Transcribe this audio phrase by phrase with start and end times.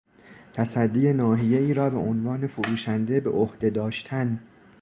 [0.53, 4.39] تصدی ناحیهای را به عنوان فروشنده به عهده داشتن